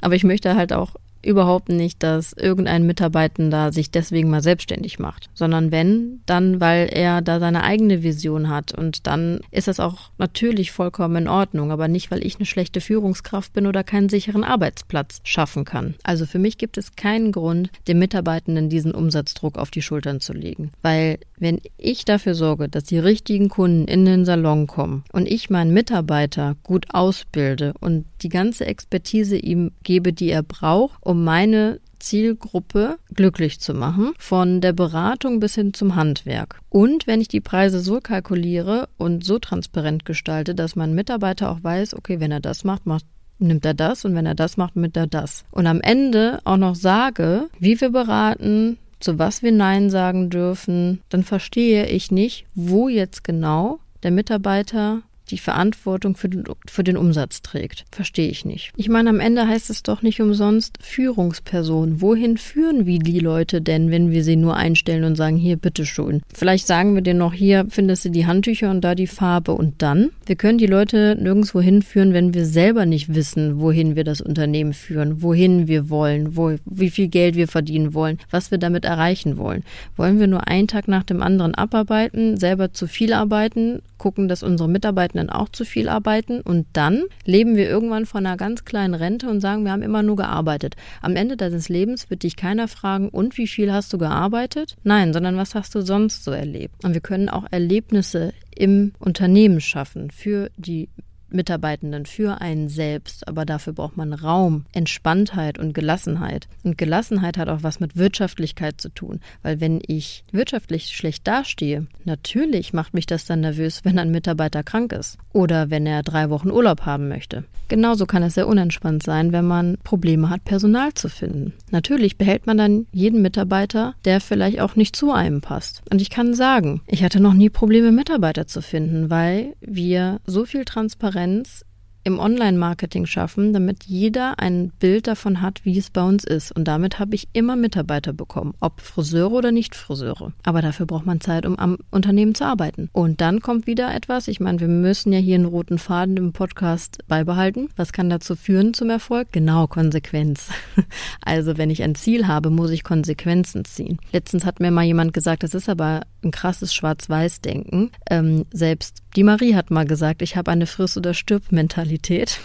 [0.00, 5.28] Aber ich möchte halt auch überhaupt nicht, dass irgendein Mitarbeitender sich deswegen mal selbstständig macht,
[5.34, 10.10] sondern wenn, dann, weil er da seine eigene Vision hat und dann ist das auch
[10.18, 14.44] natürlich vollkommen in Ordnung, aber nicht, weil ich eine schlechte Führungskraft bin oder keinen sicheren
[14.44, 15.94] Arbeitsplatz schaffen kann.
[16.04, 20.32] Also für mich gibt es keinen Grund, dem Mitarbeitenden diesen Umsatzdruck auf die Schultern zu
[20.32, 25.26] legen, weil wenn ich dafür sorge, dass die richtigen Kunden in den Salon kommen und
[25.26, 31.15] ich meinen Mitarbeiter gut ausbilde und die ganze Expertise ihm gebe, die er braucht, um
[31.16, 36.60] meine Zielgruppe glücklich zu machen, von der Beratung bis hin zum Handwerk.
[36.68, 41.62] Und wenn ich die Preise so kalkuliere und so transparent gestalte, dass mein Mitarbeiter auch
[41.62, 43.04] weiß, okay, wenn er das macht, macht
[43.38, 45.44] nimmt er das und wenn er das macht, nimmt er das.
[45.50, 51.00] Und am Ende auch noch sage, wie wir beraten, zu was wir Nein sagen dürfen,
[51.10, 56.96] dann verstehe ich nicht, wo jetzt genau der Mitarbeiter die Verantwortung für den, für den
[56.96, 57.84] Umsatz trägt.
[57.90, 58.72] Verstehe ich nicht.
[58.76, 62.00] Ich meine, am Ende heißt es doch nicht umsonst Führungsperson.
[62.00, 66.22] Wohin führen wir die Leute denn, wenn wir sie nur einstellen und sagen, hier, bitteschön.
[66.32, 69.82] Vielleicht sagen wir denen noch, hier findest du die Handtücher und da die Farbe und
[69.82, 70.10] dann.
[70.26, 74.72] Wir können die Leute nirgendwo hinführen, wenn wir selber nicht wissen, wohin wir das Unternehmen
[74.72, 79.38] führen, wohin wir wollen, wo, wie viel Geld wir verdienen wollen, was wir damit erreichen
[79.38, 79.64] wollen.
[79.96, 84.42] Wollen wir nur einen Tag nach dem anderen abarbeiten, selber zu viel arbeiten, gucken, dass
[84.42, 88.64] unsere Mitarbeiter dann auch zu viel arbeiten und dann leben wir irgendwann von einer ganz
[88.64, 90.76] kleinen Rente und sagen, wir haben immer nur gearbeitet.
[91.02, 94.76] Am Ende deines Lebens wird dich keiner fragen, und wie viel hast du gearbeitet?
[94.84, 96.84] Nein, sondern was hast du sonst so erlebt?
[96.84, 100.88] Und wir können auch Erlebnisse im Unternehmen schaffen für die
[101.36, 106.48] Mitarbeitenden für einen selbst, aber dafür braucht man Raum, Entspanntheit und Gelassenheit.
[106.64, 111.86] Und Gelassenheit hat auch was mit Wirtschaftlichkeit zu tun, weil wenn ich wirtschaftlich schlecht dastehe,
[112.04, 116.30] natürlich macht mich das dann nervös, wenn ein Mitarbeiter krank ist oder wenn er drei
[116.30, 117.44] Wochen Urlaub haben möchte.
[117.68, 121.52] Genauso kann es sehr unentspannt sein, wenn man Probleme hat, Personal zu finden.
[121.70, 125.82] Natürlich behält man dann jeden Mitarbeiter, der vielleicht auch nicht zu einem passt.
[125.90, 130.44] Und ich kann sagen, ich hatte noch nie Probleme, Mitarbeiter zu finden, weil wir so
[130.44, 131.64] viel Transparenz Transparenz
[132.06, 136.52] im Online-Marketing schaffen, damit jeder ein Bild davon hat, wie es bei uns ist.
[136.52, 140.32] Und damit habe ich immer Mitarbeiter bekommen, ob Friseure oder nicht Friseure.
[140.44, 142.90] Aber dafür braucht man Zeit, um am Unternehmen zu arbeiten.
[142.92, 144.28] Und dann kommt wieder etwas.
[144.28, 147.70] Ich meine, wir müssen ja hier einen roten Faden im Podcast beibehalten.
[147.74, 149.32] Was kann dazu führen zum Erfolg?
[149.32, 150.50] Genau, Konsequenz.
[151.22, 153.98] Also wenn ich ein Ziel habe, muss ich Konsequenzen ziehen.
[154.12, 157.90] Letztens hat mir mal jemand gesagt, das ist aber ein krasses Schwarz-Weiß-Denken.
[158.10, 162.40] Ähm, selbst die Marie hat mal gesagt, ich habe eine Friss- oder Stirb-Mentalität.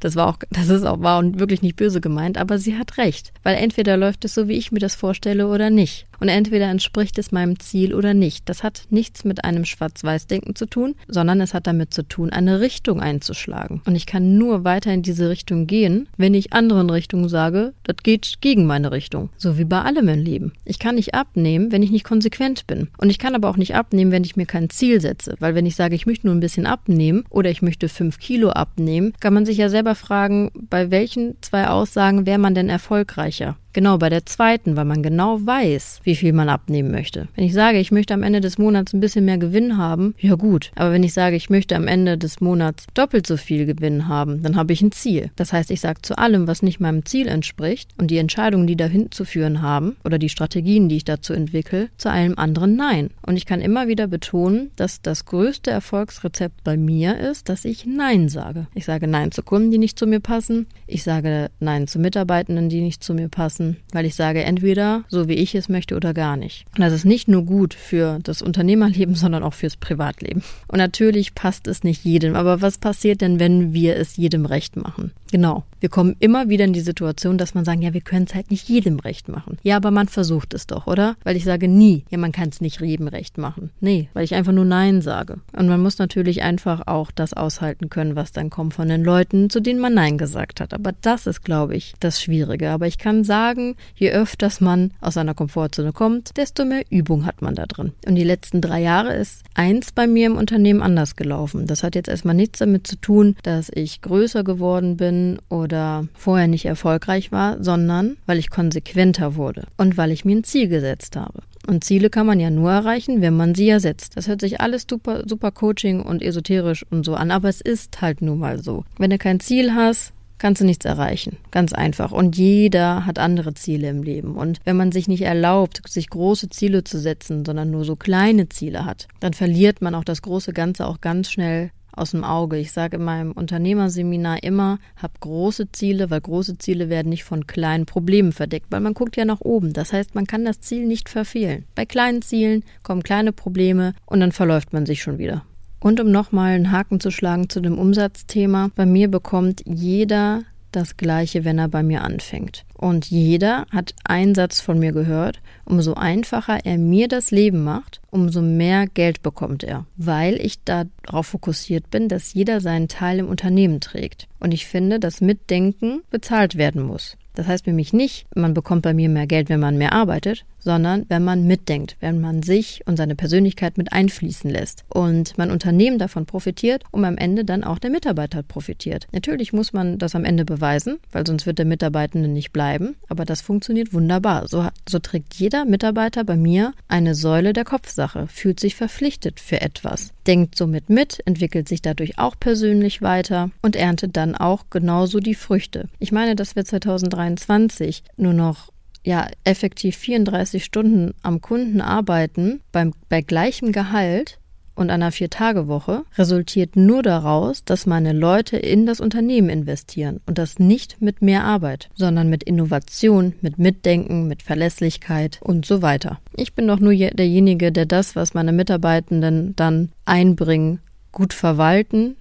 [0.00, 3.32] Das war auch, das ist auch, war wirklich nicht böse gemeint, aber sie hat recht.
[3.42, 6.06] Weil entweder läuft es so, wie ich mir das vorstelle oder nicht.
[6.20, 8.48] Und entweder entspricht es meinem Ziel oder nicht.
[8.48, 12.60] Das hat nichts mit einem Schwarz-Weiß-Denken zu tun, sondern es hat damit zu tun, eine
[12.60, 13.82] Richtung einzuschlagen.
[13.86, 17.96] Und ich kann nur weiter in diese Richtung gehen, wenn ich anderen Richtungen sage, das
[18.02, 19.30] geht gegen meine Richtung.
[19.36, 20.52] So wie bei allem im Leben.
[20.64, 22.88] Ich kann nicht abnehmen, wenn ich nicht konsequent bin.
[22.98, 25.34] Und ich kann aber auch nicht abnehmen, wenn ich mir kein Ziel setze.
[25.38, 28.50] Weil wenn ich sage, ich möchte nur ein bisschen abnehmen oder ich möchte fünf Kilo
[28.50, 33.56] abnehmen, kann man sich ja selber fragen, bei welchen zwei Aussagen wäre man denn erfolgreicher?
[33.74, 37.26] Genau, bei der zweiten, weil man genau weiß, wie viel man abnehmen möchte.
[37.34, 40.36] Wenn ich sage, ich möchte am Ende des Monats ein bisschen mehr Gewinn haben, ja
[40.36, 40.70] gut.
[40.76, 44.44] Aber wenn ich sage, ich möchte am Ende des Monats doppelt so viel Gewinn haben,
[44.44, 45.32] dann habe ich ein Ziel.
[45.34, 48.76] Das heißt, ich sage zu allem, was nicht meinem Ziel entspricht und die Entscheidungen, die
[48.76, 53.10] dahin zu führen haben oder die Strategien, die ich dazu entwickle, zu allem anderen Nein.
[53.26, 57.86] Und ich kann immer wieder betonen, dass das größte Erfolgsrezept bei mir ist, dass ich
[57.86, 58.68] Nein sage.
[58.76, 60.68] Ich sage Nein zu Kunden, die nicht zu mir passen.
[60.86, 65.04] Ich sage Nein zu Mitarbeitenden, die nicht zu mir passen lassen, weil ich sage entweder
[65.08, 66.64] so wie ich es möchte oder gar nicht.
[66.74, 70.42] Und das ist nicht nur gut für das Unternehmerleben, sondern auch fürs Privatleben.
[70.68, 74.76] Und natürlich passt es nicht jedem, aber was passiert denn, wenn wir es jedem recht
[74.76, 75.12] machen?
[75.30, 75.64] Genau.
[75.84, 78.50] Wir kommen immer wieder in die Situation, dass man sagen, ja, wir können es halt
[78.50, 79.58] nicht jedem recht machen.
[79.64, 81.14] Ja, aber man versucht es doch, oder?
[81.24, 83.68] Weil ich sage nie, ja, man kann es nicht jedem recht machen.
[83.80, 85.40] Nee, weil ich einfach nur Nein sage.
[85.54, 89.50] Und man muss natürlich einfach auch das aushalten können, was dann kommt von den Leuten,
[89.50, 90.72] zu denen man Nein gesagt hat.
[90.72, 92.70] Aber das ist, glaube ich, das Schwierige.
[92.70, 97.42] Aber ich kann sagen, je öfters man aus seiner Komfortzone kommt, desto mehr Übung hat
[97.42, 97.92] man da drin.
[98.06, 101.66] Und die letzten drei Jahre ist eins bei mir im Unternehmen anders gelaufen.
[101.66, 105.73] Das hat jetzt erstmal nichts damit zu tun, dass ich größer geworden bin oder
[106.14, 110.68] vorher nicht erfolgreich war, sondern weil ich konsequenter wurde und weil ich mir ein Ziel
[110.68, 111.42] gesetzt habe.
[111.66, 114.16] Und Ziele kann man ja nur erreichen, wenn man sie ja setzt.
[114.16, 118.00] Das hört sich alles super, super Coaching und esoterisch und so an, aber es ist
[118.02, 118.84] halt nun mal so.
[118.98, 121.38] Wenn du kein Ziel hast, kannst du nichts erreichen.
[121.50, 122.12] Ganz einfach.
[122.12, 124.36] Und jeder hat andere Ziele im Leben.
[124.36, 128.50] Und wenn man sich nicht erlaubt, sich große Ziele zu setzen, sondern nur so kleine
[128.50, 132.58] Ziele hat, dann verliert man auch das große Ganze auch ganz schnell aus dem Auge.
[132.58, 137.46] Ich sage in meinem Unternehmerseminar immer, hab große Ziele, weil große Ziele werden nicht von
[137.46, 139.72] kleinen Problemen verdeckt, weil man guckt ja nach oben.
[139.72, 141.64] Das heißt, man kann das Ziel nicht verfehlen.
[141.74, 145.44] Bei kleinen Zielen kommen kleine Probleme und dann verläuft man sich schon wieder.
[145.80, 150.42] Und um nochmal einen Haken zu schlagen zu dem Umsatzthema, bei mir bekommt jeder
[150.76, 152.64] das Gleiche, wenn er bei mir anfängt.
[152.74, 158.00] Und jeder hat einen Satz von mir gehört, umso einfacher er mir das Leben macht,
[158.10, 163.28] umso mehr Geld bekommt er, weil ich darauf fokussiert bin, dass jeder seinen Teil im
[163.28, 164.28] Unternehmen trägt.
[164.40, 167.16] Und ich finde, dass Mitdenken bezahlt werden muss.
[167.34, 171.04] Das heißt nämlich nicht, man bekommt bei mir mehr Geld, wenn man mehr arbeitet, sondern
[171.08, 175.98] wenn man mitdenkt, wenn man sich und seine Persönlichkeit mit einfließen lässt und mein Unternehmen
[175.98, 179.06] davon profitiert und am Ende dann auch der Mitarbeiter profitiert.
[179.12, 183.24] Natürlich muss man das am Ende beweisen, weil sonst wird der Mitarbeitende nicht bleiben, aber
[183.24, 184.48] das funktioniert wunderbar.
[184.48, 189.60] So, so trägt jeder Mitarbeiter bei mir eine Säule der Kopfsache, fühlt sich verpflichtet für
[189.60, 195.20] etwas, denkt somit mit, entwickelt sich dadurch auch persönlich weiter und erntet dann auch genauso
[195.20, 195.88] die Früchte.
[195.98, 198.73] Ich meine, dass wir 2023 nur noch
[199.04, 204.38] ja effektiv 34 Stunden am Kunden arbeiten beim, bei gleichem Gehalt
[204.74, 210.58] und einer Vier-Tage-Woche resultiert nur daraus, dass meine Leute in das Unternehmen investieren und das
[210.58, 216.18] nicht mit mehr Arbeit, sondern mit Innovation, mit Mitdenken, mit Verlässlichkeit und so weiter.
[216.36, 220.80] Ich bin doch nur derjenige, der das, was meine Mitarbeitenden dann einbringen,
[221.12, 222.16] gut verwalten,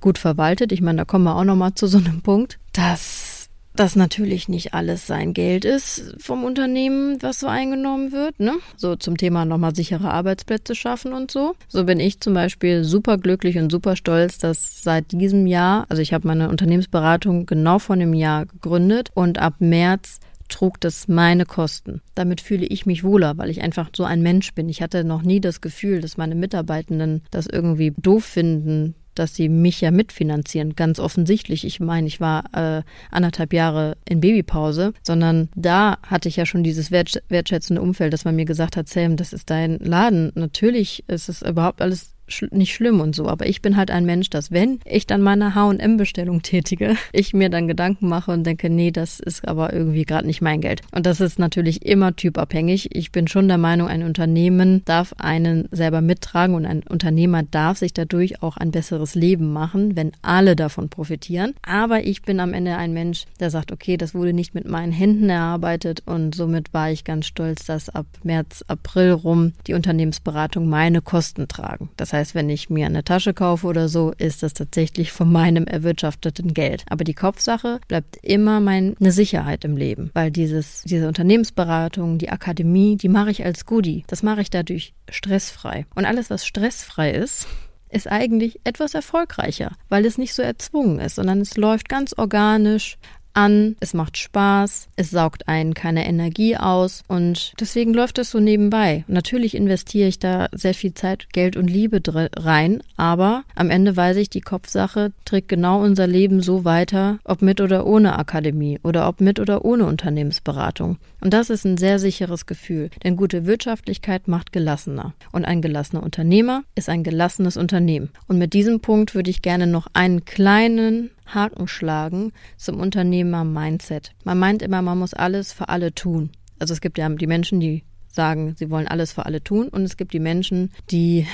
[0.00, 0.72] gut verwaltet.
[0.72, 3.35] Ich meine, da kommen wir auch noch mal zu so einem Punkt, dass
[3.76, 8.38] dass natürlich nicht alles sein Geld ist vom Unternehmen, was so eingenommen wird.
[8.40, 8.54] Ne?
[8.76, 11.54] So zum Thema nochmal sichere Arbeitsplätze schaffen und so.
[11.68, 16.02] So bin ich zum Beispiel super glücklich und super stolz, dass seit diesem Jahr, also
[16.02, 21.44] ich habe meine Unternehmensberatung genau vor einem Jahr gegründet und ab März trug das meine
[21.44, 22.00] Kosten.
[22.14, 24.68] Damit fühle ich mich wohler, weil ich einfach so ein Mensch bin.
[24.68, 29.48] Ich hatte noch nie das Gefühl, dass meine Mitarbeitenden das irgendwie doof finden, dass sie
[29.48, 30.76] mich ja mitfinanzieren.
[30.76, 31.64] Ganz offensichtlich.
[31.64, 36.62] Ich meine, ich war äh, anderthalb Jahre in Babypause, sondern da hatte ich ja schon
[36.62, 40.32] dieses wertschätzende Umfeld, dass man mir gesagt hat, Sam, das ist dein Laden.
[40.34, 44.04] Natürlich ist es überhaupt alles sch nicht schlimm und so, aber ich bin halt ein
[44.06, 48.70] Mensch, dass wenn ich dann meine H&M-Bestellung tätige, ich mir dann Gedanken mache und denke,
[48.70, 50.82] nee, das ist aber irgendwie gerade nicht mein Geld.
[50.92, 52.94] Und das ist natürlich immer typabhängig.
[52.94, 57.78] Ich bin schon der Meinung, ein Unternehmen darf einen selber mittragen und ein Unternehmer darf
[57.78, 61.54] sich dadurch auch ein besseres Leben machen, wenn alle davon profitieren.
[61.62, 64.92] Aber ich bin am Ende ein Mensch, der sagt, okay, das wurde nicht mit meinen
[64.92, 70.68] Händen erarbeitet und somit war ich ganz stolz, dass ab März, April rum die Unternehmensberatung
[70.68, 71.90] meine Kosten tragen.
[71.96, 75.30] Das heißt, heißt, wenn ich mir eine Tasche kaufe oder so, ist das tatsächlich von
[75.30, 76.84] meinem erwirtschafteten Geld.
[76.88, 82.96] Aber die Kopfsache bleibt immer meine Sicherheit im Leben, weil dieses, diese Unternehmensberatung, die Akademie,
[82.96, 84.04] die mache ich als Goodie.
[84.08, 85.86] Das mache ich dadurch stressfrei.
[85.94, 87.46] Und alles, was stressfrei ist,
[87.88, 92.98] ist eigentlich etwas erfolgreicher, weil es nicht so erzwungen ist, sondern es läuft ganz organisch
[93.36, 98.40] an, es macht Spaß, es saugt einen keine Energie aus und deswegen läuft es so
[98.40, 99.04] nebenbei.
[99.06, 102.00] Natürlich investiere ich da sehr viel Zeit, Geld und Liebe
[102.36, 107.42] rein, aber am Ende weiß ich, die Kopfsache trägt genau unser Leben so weiter, ob
[107.42, 110.98] mit oder ohne Akademie oder ob mit oder ohne Unternehmensberatung.
[111.20, 115.14] Und das ist ein sehr sicheres Gefühl, denn gute Wirtschaftlichkeit macht gelassener.
[115.32, 118.10] Und ein gelassener Unternehmer ist ein gelassenes Unternehmen.
[118.28, 124.12] Und mit diesem Punkt würde ich gerne noch einen kleinen Haken schlagen zum Unternehmer-Mindset.
[124.24, 126.30] Man meint immer, man muss alles für alle tun.
[126.58, 129.82] Also es gibt ja die Menschen, die sagen, sie wollen alles für alle tun und
[129.82, 131.26] es gibt die Menschen, die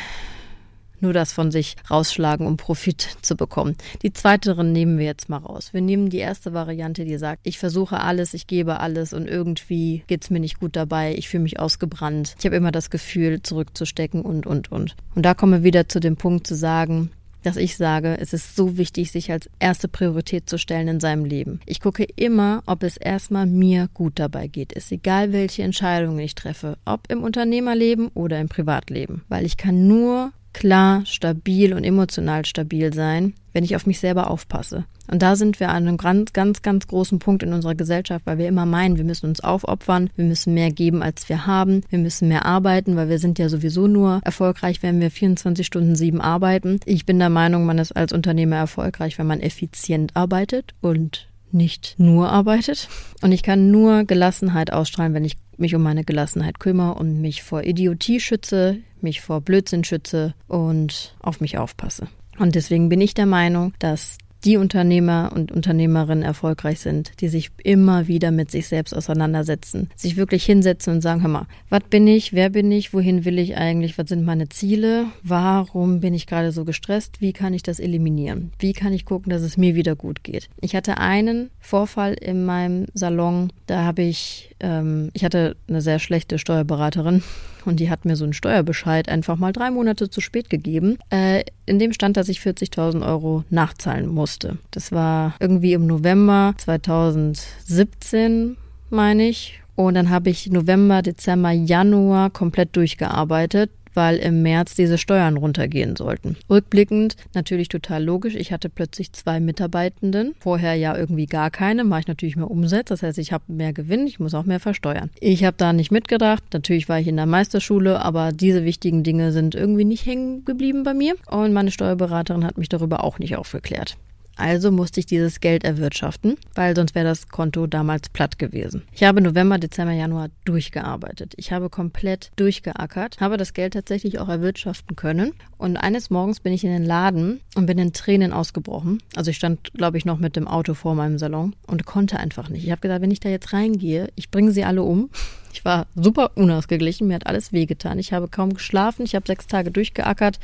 [1.03, 3.77] nur das von sich rausschlagen, um Profit zu bekommen.
[4.03, 5.73] Die zweiteren nehmen wir jetzt mal raus.
[5.73, 10.05] Wir nehmen die erste Variante, die sagt, ich versuche alles, ich gebe alles und irgendwie
[10.07, 14.23] geht's mir nicht gut dabei, ich fühle mich ausgebrannt, ich habe immer das Gefühl, zurückzustecken
[14.23, 14.95] und, und, und.
[15.15, 17.11] Und da kommen wir wieder zu dem Punkt zu sagen,
[17.43, 21.25] dass ich sage, es ist so wichtig, sich als erste Priorität zu stellen in seinem
[21.25, 21.61] Leben.
[21.67, 24.73] Ich gucke immer, ob es erstmal mir gut dabei geht.
[24.73, 29.25] Ist egal, welche Entscheidungen ich treffe, ob im Unternehmerleben oder im Privatleben.
[29.29, 34.31] Weil ich kann nur klar, stabil und emotional stabil sein, wenn ich auf mich selber
[34.31, 34.85] aufpasse.
[35.11, 38.38] Und da sind wir an einem ganz, ganz, ganz großen Punkt in unserer Gesellschaft, weil
[38.38, 41.98] wir immer meinen, wir müssen uns aufopfern, wir müssen mehr geben, als wir haben, wir
[41.98, 46.20] müssen mehr arbeiten, weil wir sind ja sowieso nur erfolgreich, wenn wir 24 Stunden sieben
[46.20, 46.79] arbeiten.
[46.85, 51.95] Ich bin der Meinung, man ist als Unternehmer erfolgreich, wenn man effizient arbeitet und nicht
[51.99, 52.88] nur arbeitet.
[53.21, 57.43] Und ich kann nur Gelassenheit ausstrahlen, wenn ich mich um meine Gelassenheit kümmere und mich
[57.43, 62.09] vor Idiotie schütze, mich vor Blödsinn schütze und auf mich aufpasse.
[62.38, 67.51] Und deswegen bin ich der Meinung, dass die Unternehmer und Unternehmerinnen erfolgreich sind, die sich
[67.63, 72.07] immer wieder mit sich selbst auseinandersetzen, sich wirklich hinsetzen und sagen, hör mal, was bin
[72.07, 76.27] ich, wer bin ich, wohin will ich eigentlich, was sind meine Ziele, warum bin ich
[76.27, 79.75] gerade so gestresst, wie kann ich das eliminieren, wie kann ich gucken, dass es mir
[79.75, 80.49] wieder gut geht.
[80.61, 85.99] Ich hatte einen Vorfall in meinem Salon, da habe ich, ähm, ich hatte eine sehr
[85.99, 87.23] schlechte Steuerberaterin
[87.66, 90.98] und die hat mir so einen Steuerbescheid einfach mal drei Monate zu spät gegeben.
[91.11, 94.59] Äh, in dem stand, dass ich 40.000 Euro nachzahlen musste.
[94.70, 98.57] Das war irgendwie im November 2017,
[98.90, 99.61] meine ich.
[99.75, 105.97] Und dann habe ich November, Dezember, Januar komplett durchgearbeitet weil im März diese Steuern runtergehen
[105.97, 106.37] sollten.
[106.49, 108.35] Rückblickend natürlich total logisch.
[108.35, 112.89] Ich hatte plötzlich zwei Mitarbeitenden, vorher ja irgendwie gar keine, mache ich natürlich mehr Umsatz.
[112.89, 115.11] Das heißt, ich habe mehr Gewinn, ich muss auch mehr versteuern.
[115.21, 116.45] Ich habe da nicht mitgedacht.
[116.53, 120.83] Natürlich war ich in der Meisterschule, aber diese wichtigen Dinge sind irgendwie nicht hängen geblieben
[120.83, 121.15] bei mir.
[121.31, 123.97] Und meine Steuerberaterin hat mich darüber auch nicht aufgeklärt.
[124.37, 128.83] Also musste ich dieses Geld erwirtschaften, weil sonst wäre das Konto damals platt gewesen.
[128.92, 131.35] Ich habe November, Dezember, Januar durchgearbeitet.
[131.37, 135.33] Ich habe komplett durchgeackert, habe das Geld tatsächlich auch erwirtschaften können.
[135.59, 139.03] Und eines Morgens bin ich in den Laden und bin in Tränen ausgebrochen.
[139.14, 142.49] Also ich stand, glaube ich, noch mit dem Auto vor meinem Salon und konnte einfach
[142.49, 142.64] nicht.
[142.64, 145.11] Ich habe gedacht, wenn ich da jetzt reingehe, ich bringe sie alle um.
[145.53, 147.99] Ich war super unausgeglichen, mir hat alles wehgetan.
[147.99, 150.38] Ich habe kaum geschlafen, ich habe sechs Tage durchgeackert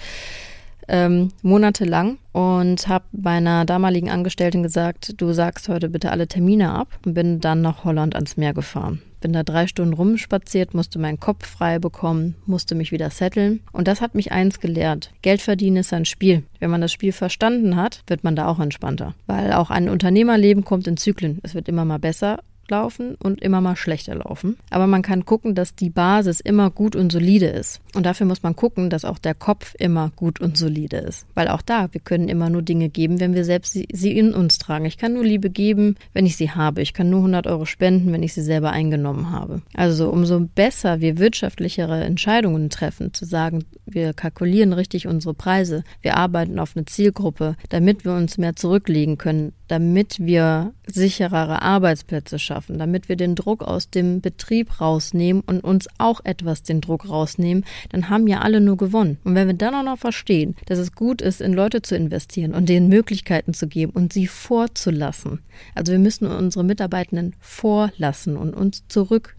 [0.87, 6.99] ähm, monatelang und habe meiner damaligen Angestellten gesagt, du sagst heute bitte alle Termine ab
[7.05, 9.03] und bin dann nach Holland ans Meer gefahren.
[9.21, 13.61] Bin da drei Stunden rumspaziert, musste meinen Kopf frei bekommen, musste mich wieder setteln.
[13.73, 15.11] Und das hat mich eins gelehrt.
[15.23, 16.45] Geld verdienen ist ein Spiel.
[16.61, 19.15] Wenn man das Spiel verstanden hat, wird man da auch entspannter.
[19.27, 21.41] Weil auch ein Unternehmerleben kommt in Zyklen.
[21.43, 22.39] Es wird immer mal besser
[22.71, 24.57] laufen und immer mal schlechter laufen.
[24.71, 27.81] Aber man kann gucken, dass die Basis immer gut und solide ist.
[27.95, 31.27] Und dafür muss man gucken, dass auch der Kopf immer gut und solide ist.
[31.35, 34.59] Weil auch da, wir können immer nur Dinge geben, wenn wir selbst sie, in uns
[34.59, 34.85] tragen.
[34.85, 36.83] Ich kann nur Liebe geben, wenn ich sie habe.
[36.83, 39.63] Ich kann nur 100 Euro spenden, wenn ich sie selber eingenommen habe.
[39.75, 46.17] Also umso besser wir wirtschaftlichere Entscheidungen treffen, zu sagen, wir kalkulieren richtig unsere Preise, wir
[46.17, 52.79] arbeiten auf eine Zielgruppe, damit wir uns mehr zurücklegen können, damit wir sicherere Arbeitsplätze schaffen,
[52.79, 57.65] damit wir den Druck aus dem Betrieb rausnehmen und uns auch etwas den Druck rausnehmen,
[57.91, 59.19] dann haben ja alle nur gewonnen.
[59.25, 62.55] Und wenn wir dann auch noch verstehen, dass es gut ist, in Leute zu investieren
[62.55, 65.41] und denen Möglichkeiten zu geben und sie vorzulassen,
[65.75, 68.87] also wir müssen unsere Mitarbeitenden vorlassen und uns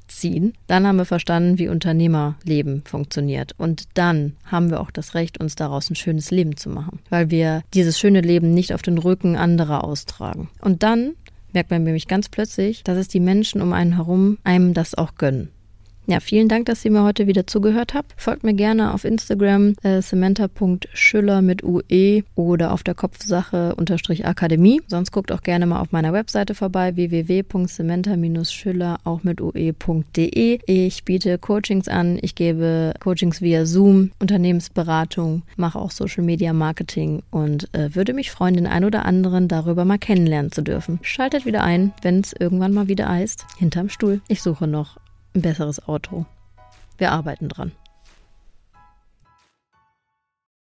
[0.10, 3.54] zurückziehen, dann haben wir verstanden, wie Unternehmerleben funktioniert.
[3.58, 7.30] Und dann haben wir auch das Recht, uns daraus ein schönes Leben zu machen, weil
[7.32, 10.50] wir dieses schöne Leben nicht auf den Rücken anderer austragen.
[10.62, 11.14] Und dann
[11.54, 15.16] merkt man nämlich ganz plötzlich, dass es die Menschen um einen herum einem das auch
[15.16, 15.50] gönnen.
[16.10, 18.16] Ja, vielen Dank, dass ihr mir heute wieder zugehört habt.
[18.18, 24.82] Folgt mir gerne auf Instagram äh, samantha.schüller mit UE oder auf der Kopfsache unterstrich Akademie.
[24.88, 30.60] Sonst guckt auch gerne mal auf meiner Webseite vorbei www.samantha-schüller auch mit ue.de.
[30.66, 37.22] Ich biete Coachings an, ich gebe Coachings via Zoom, Unternehmensberatung, mache auch Social Media Marketing
[37.30, 40.98] und äh, würde mich freuen, den ein oder anderen darüber mal kennenlernen zu dürfen.
[41.04, 44.22] Schaltet wieder ein, wenn es irgendwann mal wieder heißt, hinterm Stuhl.
[44.28, 44.98] Ich suche noch
[45.36, 46.26] ein besseres Auto.
[46.98, 47.72] Wir arbeiten dran.